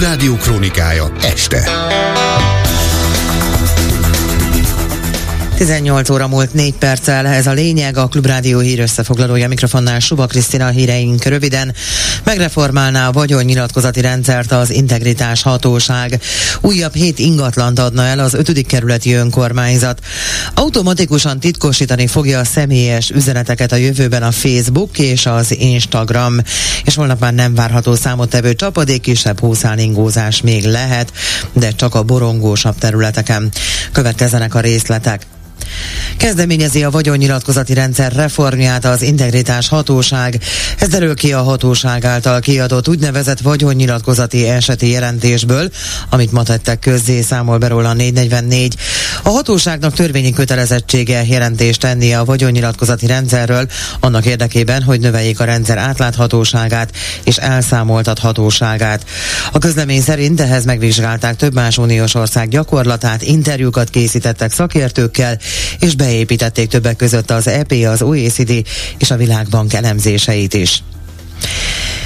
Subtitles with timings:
[0.00, 2.09] Klubrádió krónikája este.
[5.60, 10.68] 18 óra múlt 4 perccel, ez a lényeg, a Klubrádió hír összefoglalója mikrofonnál Suba Krisztina
[10.68, 11.74] híreink röviden.
[12.24, 16.20] Megreformálná a vagyonnyilatkozati rendszert az integritás hatóság.
[16.60, 18.66] Újabb hét ingatlant adna el az 5.
[18.66, 20.00] kerületi önkormányzat.
[20.54, 26.40] Automatikusan titkosítani fogja a személyes üzeneteket a jövőben a Facebook és az Instagram.
[26.84, 31.12] És holnap már nem várható számottevő csapadék, kisebb húszálingózás még lehet,
[31.52, 33.52] de csak a borongósabb területeken.
[33.92, 35.26] Következzenek a részletek.
[36.16, 40.40] Kezdeményezi a vagyonnyilatkozati rendszer reformját az integritás hatóság.
[40.78, 45.70] Ez derül ki a hatóság által kiadott úgynevezett vagyonnyilatkozati eseti jelentésből,
[46.10, 48.74] amit ma tettek közzé, számol be róla 444.
[49.22, 53.66] A hatóságnak törvényi kötelezettsége jelentést tenni a vagyonnyilatkozati rendszerről,
[54.00, 56.90] annak érdekében, hogy növeljék a rendszer átláthatóságát
[57.24, 59.04] és elszámoltathatóságát.
[59.52, 65.38] A közlemény szerint ehhez megvizsgálták több más uniós ország gyakorlatát, interjúkat készítettek szakértőkkel,
[65.80, 68.52] és beépítették többek között az EP, az OECD
[68.98, 70.82] és a Világbank elemzéseit is.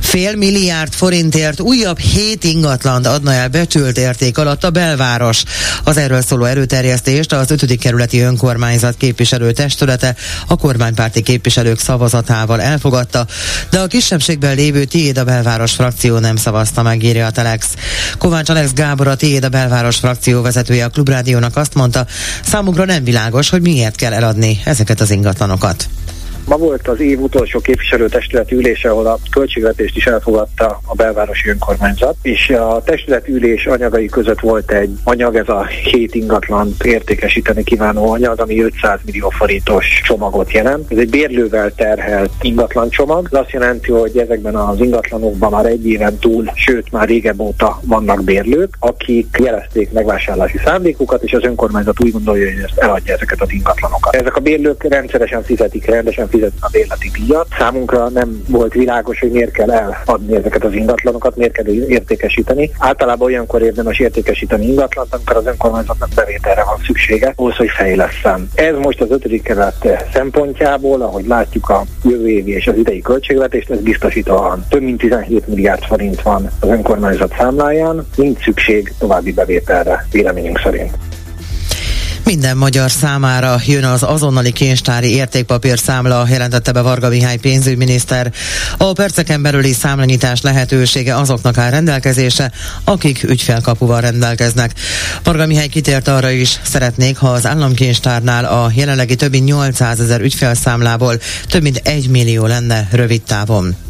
[0.00, 5.42] Fél milliárd forintért újabb hét ingatlant adna el becsült érték alatt a belváros.
[5.84, 7.78] Az erről szóló erőterjesztést az 5.
[7.78, 10.14] kerületi önkormányzat képviselő testülete
[10.46, 13.26] a kormánypárti képviselők szavazatával elfogadta,
[13.70, 17.66] de a kisebbségben lévő Tiéd a belváros frakció nem szavazta meg, írja a Telex.
[18.18, 22.06] Kovács Alex Gábor, a Tiéd a belváros frakció vezetője a Klubrádiónak azt mondta,
[22.44, 25.88] számukra nem világos, hogy miért kell eladni ezeket az ingatlanokat.
[26.46, 32.16] Ma volt az év utolsó képviselőtestületi ülése, ahol a költségvetést is elfogadta a belvárosi önkormányzat,
[32.22, 38.12] és a testületi ülés anyagai között volt egy anyag, ez a hét ingatlan értékesíteni kívánó
[38.12, 40.92] anyag, ami 500 millió forintos csomagot jelent.
[40.92, 43.28] Ez egy bérlővel terhelt ingatlan csomag.
[43.32, 47.80] Ez azt jelenti, hogy ezekben az ingatlanokban már egy éven túl, sőt már régebb óta
[47.84, 53.40] vannak bérlők, akik jelezték megvásárlási szándékukat, és az önkormányzat úgy gondolja, hogy ezt eladja ezeket
[53.40, 54.14] az ingatlanokat.
[54.14, 57.46] Ezek a bérlők rendszeresen fizetik, rendesen fizetni a bérleti díjat.
[57.58, 62.70] Számunkra nem volt világos, hogy miért kell eladni ezeket az ingatlanokat, miért kell értékesíteni.
[62.78, 68.48] Általában olyankor érdemes értékesíteni ingatlant, amikor az önkormányzatnak bevételre van szüksége, ahhoz, hogy fejleszem.
[68.54, 73.70] Ez most az ötödik kelet szempontjából, ahogy látjuk a jövő évi és az idei költségvetést,
[73.70, 80.06] ez biztosítóan több mint 17 milliárd forint van az önkormányzat számláján, nincs szükség további bevételre,
[80.10, 81.15] véleményünk szerint.
[82.26, 88.32] Minden magyar számára jön az azonnali kincstári értékpapír számla, jelentette be Varga Mihály pénzügyminiszter.
[88.76, 92.52] A perceken belüli számlanyítás lehetősége azoknak áll rendelkezése,
[92.84, 94.72] akik ügyfelkapuval rendelkeznek.
[95.22, 100.20] Varga Mihály kitért arra is, szeretnék, ha az államkincstárnál a jelenlegi több mint 800 ezer
[100.20, 103.85] ügyfelszámlából több mint 1 millió lenne rövid távon.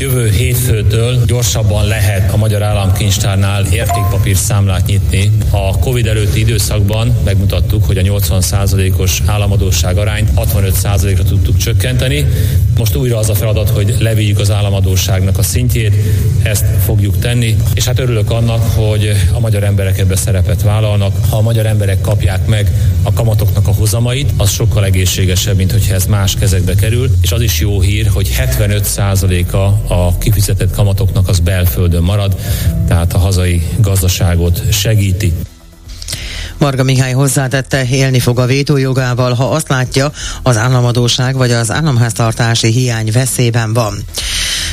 [0.00, 5.30] Jövő hétfőtől gyorsabban lehet a Magyar Államkincstárnál értékpapír számlát nyitni.
[5.50, 12.26] A Covid előtti időszakban megmutattuk, hogy a 80%-os államadóság arányt 65%-ra tudtuk csökkenteni.
[12.76, 15.94] Most újra az a feladat, hogy levigyük az államadóságnak a szintjét,
[16.42, 21.16] ezt fogjuk tenni, és hát örülök annak, hogy a magyar emberek ebbe szerepet vállalnak.
[21.30, 22.70] Ha a magyar emberek kapják meg
[23.02, 27.40] a kamatoknak a hozamait, az sokkal egészségesebb, mint hogyha ez más kezekbe kerül, és az
[27.40, 32.36] is jó hír, hogy 75%-a a kifizetett kamatoknak az belföldön marad,
[32.88, 35.32] tehát a hazai gazdaságot segíti.
[36.58, 40.12] Marga Mihály hozzátette, élni fog a vétójogával, ha azt látja,
[40.42, 44.04] az államadóság vagy az államháztartási hiány veszélyben van.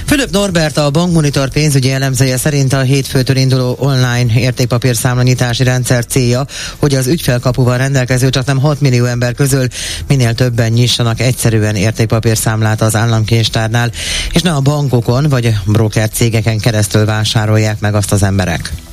[0.06, 6.46] Fülöp Norbert, a Bankmonitor pénzügyi elemzője szerint a hétfőtől induló online értékpapír számlanyítási rendszer célja,
[6.78, 9.68] hogy az ügyfelkapuval rendelkező csak nem 6 millió ember közül
[10.08, 13.92] minél többen nyissanak egyszerűen értékpapír számlát az államkincstárnál,
[14.34, 18.85] és ne a bankokon vagy broker cégeken keresztül vásárolják meg azt az emberek.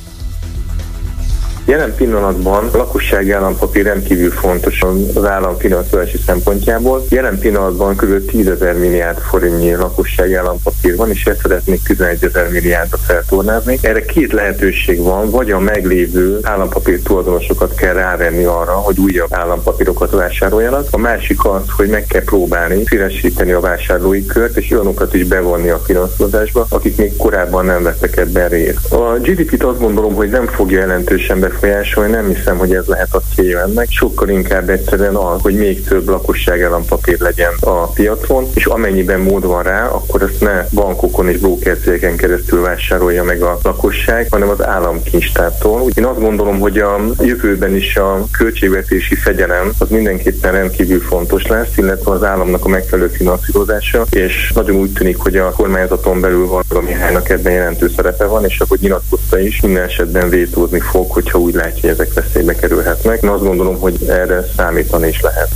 [1.65, 4.81] Jelen pillanatban a lakossági állampapír rendkívül fontos
[5.13, 7.05] az állam finanszírozási szempontjából.
[7.09, 8.25] Jelen pillanatban kb.
[8.25, 13.77] 10 ezer milliárd forintnyi lakossági állampapír van, és ezt szeretnék 11 ezer milliárdra feltornázni.
[13.81, 20.11] Erre két lehetőség van, vagy a meglévő állampapír tulajdonosokat kell rávenni arra, hogy újabb állampapírokat
[20.11, 20.87] vásároljanak.
[20.91, 25.69] A másik az, hogy meg kell próbálni szélesíteni a vásárlói kört, és olyanokat is bevonni
[25.69, 28.93] a finanszírozásba, akik még korábban nem vettek ebben részt.
[28.93, 33.21] A GDP-t azt gondolom, hogy nem fogja jelentősen befolyásolni, nem hiszem, hogy ez lehet a
[33.35, 33.87] célja ennek.
[33.89, 39.45] Sokkal inkább egyszerűen az, hogy még több lakosság állampapír legyen a piacon, és amennyiben mód
[39.45, 44.65] van rá, akkor ezt ne bankokon és brókercégeken keresztül vásárolja meg a lakosság, hanem az
[44.65, 45.89] államkincstártól.
[45.95, 51.77] Én azt gondolom, hogy a jövőben is a költségvetési fegyelem az mindenképpen rendkívül fontos lesz,
[51.77, 56.81] illetve az államnak a megfelelő finanszírozása, és nagyon úgy tűnik, hogy a kormányzaton belül Varga
[56.81, 61.53] Mihálynak ebben jelentős szerepe van, és ahogy nyilatkozta is, minden esetben vétózni fog, hogyha úgy
[61.53, 63.21] látja, hogy ezek veszélybe kerülhetnek.
[63.23, 65.49] Én azt gondolom, hogy erre számítani is lehet.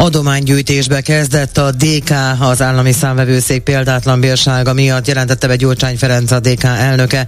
[0.00, 6.40] Adománygyűjtésbe kezdett a DK, az állami számvevőszék példátlan bírsága miatt jelentette be Gyurcsány Ferenc a
[6.40, 7.26] DK elnöke.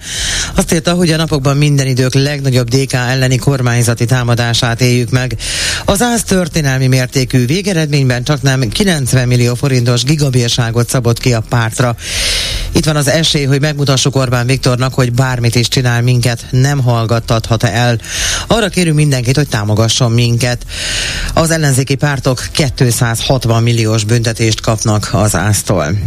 [0.54, 5.36] Azt írta, hogy a napokban minden idők legnagyobb DK elleni kormányzati támadását éljük meg.
[5.84, 11.96] Az ász történelmi mértékű végeredményben csak nem 90 millió forintos gigabírságot szabott ki a pártra.
[12.74, 17.62] Itt van az esély, hogy megmutassuk Orbán Viktornak, hogy bármit is csinál minket, nem hallgattathat
[17.62, 17.98] el.
[18.46, 20.66] Arra kérünk mindenkit, hogy támogasson minket.
[21.34, 25.98] Az ellenzéki pártok 260 milliós büntetést kapnak az áztól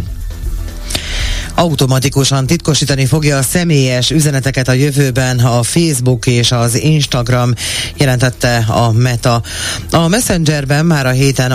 [1.56, 7.54] automatikusan titkosítani fogja a személyes üzeneteket a jövőben a Facebook és az Instagram,
[7.96, 9.42] jelentette a Meta.
[9.90, 11.52] A Messengerben már a héten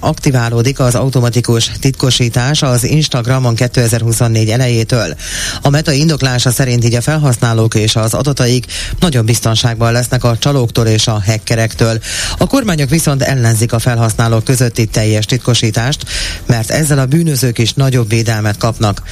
[0.00, 5.14] aktiválódik az automatikus titkosítás az Instagramon 2024 elejétől.
[5.62, 8.66] A Meta indoklása szerint így a felhasználók és az adataik
[9.00, 12.00] nagyobb biztonságban lesznek a csalóktól és a hackerektől.
[12.38, 16.04] A kormányok viszont ellenzik a felhasználók közötti teljes titkosítást,
[16.46, 19.02] mert ezzel a bűnözők is nagyobb védelmet kapnak.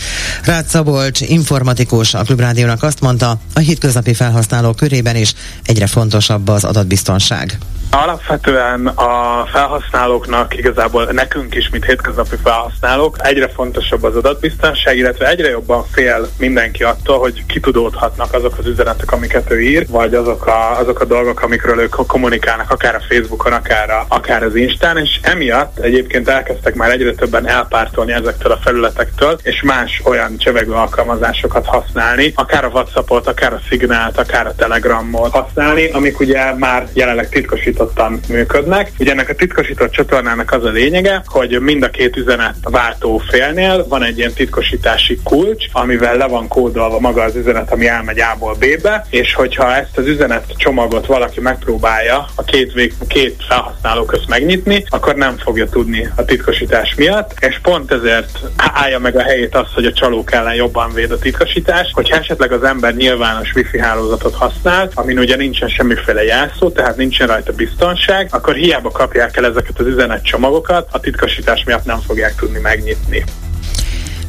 [0.45, 5.35] Rácz Szabolcs, informatikus a Klubrádiónak azt mondta, a hétköznapi felhasználók körében is
[5.65, 7.59] egyre fontosabb az adatbiztonság.
[7.91, 15.49] Alapvetően a felhasználóknak, igazából nekünk is, mint hétköznapi felhasználók, egyre fontosabb az adatbiztonság, illetve egyre
[15.49, 20.79] jobban fél mindenki attól, hogy kitudódhatnak azok az üzenetek, amiket ő ír, vagy azok a,
[20.79, 25.19] azok a dolgok, amikről ők kommunikálnak, akár a Facebookon, akár, a, akár az Instán, és
[25.23, 31.67] emiatt egyébként elkezdtek már egyre többen elpártolni ezektől a felületektől, és más olyan csevegő alkalmazásokat
[31.67, 37.29] használni, akár a Whatsappot, akár a Signált, akár a Telegramot használni, amik ugye már jelenleg
[37.29, 38.93] titkosít titkosítottan működnek.
[38.99, 43.87] Ugye ennek a titkosított csatornának az a lényege, hogy mind a két üzenet váltó félnél
[43.89, 48.55] van egy ilyen titkosítási kulcs, amivel le van kódolva maga az üzenet, ami elmegy A-ból
[48.55, 54.29] B-be, és hogyha ezt az üzenet csomagot valaki megpróbálja a két, vég, két felhasználó közt
[54.29, 59.55] megnyitni, akkor nem fogja tudni a titkosítás miatt, és pont ezért állja meg a helyét
[59.55, 63.79] az, hogy a csalók ellen jobban véd a titkosítás, hogyha esetleg az ember nyilvános wifi
[63.79, 69.45] hálózatot használ, amin ugye nincsen semmiféle jelszó, tehát nincsen rajta biztonság, akkor hiába kapják el
[69.45, 73.25] ezeket az üzenetcsomagokat, a titkosítás miatt nem fogják tudni megnyitni.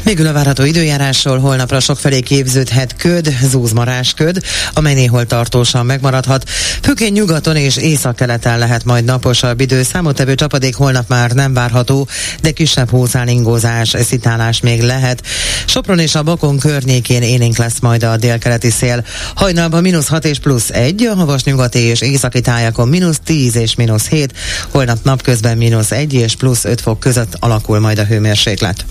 [0.09, 4.41] Végül a várható időjárásról holnapra sokfelé képződhet köd, zúzmarás köd,
[4.73, 6.49] amely néhol tartósan megmaradhat.
[6.81, 9.83] Főként nyugaton és északkeleten lehet majd naposabb idő.
[9.83, 12.07] Számottevő csapadék holnap már nem várható,
[12.41, 15.25] de kisebb hószálingózás, szitálás még lehet.
[15.65, 19.05] Sopron és a Bakon környékén élénk lesz majd a délkeleti szél.
[19.35, 23.75] Hajnalban mínusz 6 és plusz 1, a havas nyugati és északi tájakon mínusz 10 és
[23.75, 24.33] mínusz 7,
[24.71, 28.85] holnap napközben mínusz 1 és plusz 5 fok között alakul majd a hőmérséklet.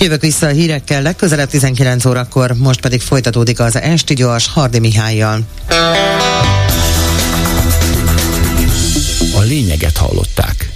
[0.00, 5.40] Jövök vissza a hírekkel legközelebb 19 órakor, most pedig folytatódik az Esti Gyors Hardi Mihályjal.
[9.34, 10.67] A lényeget hallották.